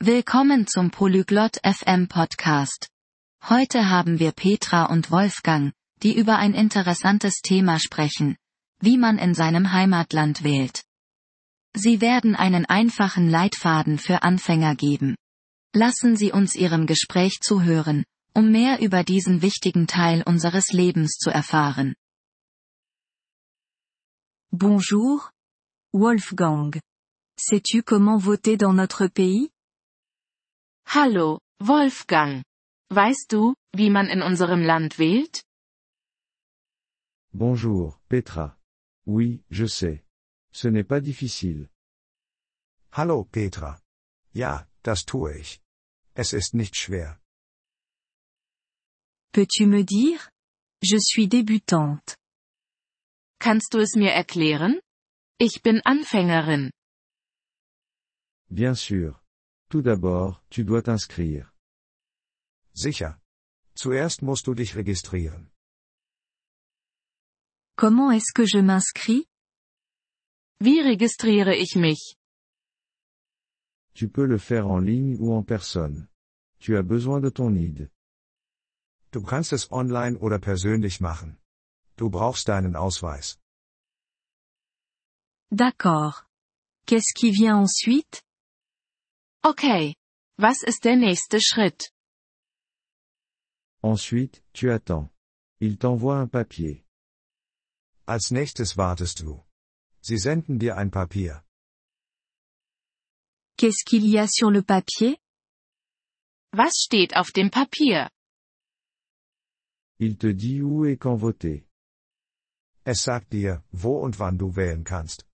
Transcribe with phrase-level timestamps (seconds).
[0.00, 2.88] Willkommen zum Polyglot FM Podcast.
[3.48, 5.72] Heute haben wir Petra und Wolfgang,
[6.04, 8.36] die über ein interessantes Thema sprechen,
[8.78, 10.84] wie man in seinem Heimatland wählt.
[11.74, 15.16] Sie werden einen einfachen Leitfaden für Anfänger geben.
[15.74, 18.04] Lassen Sie uns Ihrem Gespräch zuhören,
[18.34, 21.96] um mehr über diesen wichtigen Teil unseres Lebens zu erfahren.
[24.52, 25.28] Bonjour.
[25.92, 26.78] Wolfgang.
[27.36, 29.50] Sais-tu comment voter dans notre pays?
[30.90, 32.42] Hallo, Wolfgang.
[32.90, 35.42] Weißt du, wie man in unserem Land wählt?
[37.30, 38.56] Bonjour, Petra.
[39.06, 40.02] Oui, je sais.
[40.50, 41.68] Ce n'est pas difficile.
[42.90, 43.78] Hallo, Petra.
[44.32, 45.60] Ja, das tue ich.
[46.14, 47.20] Es ist nicht schwer.
[49.34, 50.30] Peux-tu me dire?
[50.82, 52.16] Je suis débutante.
[53.38, 54.80] Kannst du es mir erklären?
[55.38, 56.70] Ich bin Anfängerin.
[58.48, 59.20] Bien sûr.
[59.70, 61.52] Tout d'abord, tu dois t'inscrire.
[62.74, 63.18] Sicher.
[63.74, 65.50] Zuerst musst du dich registrieren.
[67.76, 69.26] Comment est-ce que je m'inscris?
[70.60, 72.16] Wie registriere ich mich?
[73.94, 76.08] Tu peux le faire en ligne ou en personne.
[76.60, 77.90] Tu as besoin de ton ID.
[79.12, 81.36] Du kannst es online oder persönlich machen.
[81.96, 83.38] Du brauchst deinen Ausweis.
[85.50, 86.24] D'accord.
[86.86, 88.22] Qu'est-ce qui vient ensuite?
[89.44, 89.94] Okay.
[90.38, 91.90] Was ist der nächste Schritt?
[93.82, 95.10] Ensuite, tu attends.
[95.60, 96.84] Il t'envoie un papier.
[98.06, 99.44] Als nächstes wartest du.
[100.00, 101.42] Sie senden dir ein Papier.
[103.56, 105.18] Qu'est-ce qu'il y a sur le papier?
[106.52, 108.08] Was steht auf dem Papier?
[109.98, 111.66] Il te dit où et quand voter.
[112.84, 115.26] Es sagt dir, wo und wann du wählen kannst.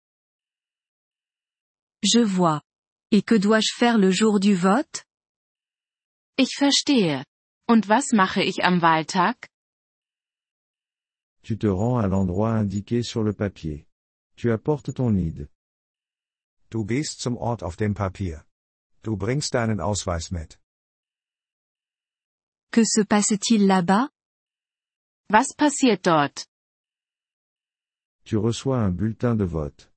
[2.03, 2.63] Je vois.
[3.17, 5.05] Et que dois-je faire le jour du vote?
[6.37, 7.25] Ich verstehe.
[7.69, 9.37] Und was mache ich am Wahltag?
[11.45, 13.87] Tu te rends à l'endroit indiqué sur le papier.
[14.35, 15.47] Tu apportes ton ID.
[16.73, 18.45] Du gehst zum Ort auf dem Papier.
[19.05, 20.59] Du bringst deinen Ausweis mit.
[22.73, 24.09] Que se passe-t-il là-bas?
[25.31, 26.49] Was passiert dort?
[28.25, 29.89] Tu reçois un bulletin de vote.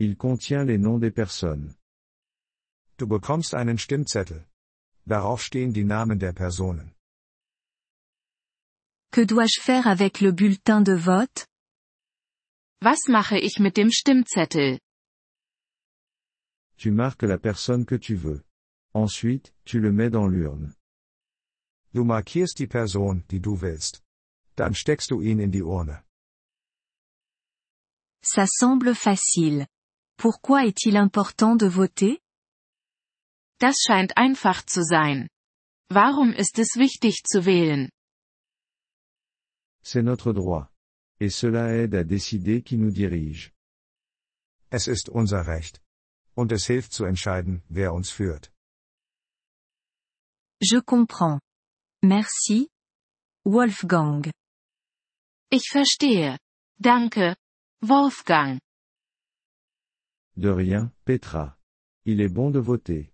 [0.00, 1.76] Il contient les noms des personnes.
[2.96, 4.46] Du bekommst einen Stimmzettel.
[5.06, 6.94] Darauf stehen die Namen der Personen.
[9.10, 11.46] Que dois-je faire avec le bulletin de vote?
[12.80, 14.80] Was mache ich mit dem Stimmzettel?
[16.76, 18.42] Tu marques la personne que tu veux.
[18.92, 20.74] Ensuite, tu le mets dans l'urne.
[21.92, 24.02] Du markierst die Person, die du willst.
[24.56, 26.04] Dann steckst du ihn in die Urne.
[28.22, 29.66] Ça semble facile.
[30.16, 32.20] Pourquoi est-il important de voter?
[33.64, 35.26] Das scheint einfach zu sein.
[35.88, 37.88] Warum ist es wichtig zu wählen?
[39.82, 40.68] C'est notre droit.
[41.18, 43.52] Et cela aide à décider qui nous dirige.
[44.68, 45.80] Es ist unser Recht.
[46.34, 48.52] Und es hilft zu entscheiden, wer uns führt.
[50.60, 51.40] Je comprends.
[52.02, 52.68] Merci.
[53.46, 54.30] Wolfgang.
[55.50, 56.36] Ich verstehe.
[56.78, 57.34] Danke.
[57.80, 58.60] Wolfgang.
[60.36, 61.56] De rien, Petra.
[62.04, 63.13] Il est bon de voter.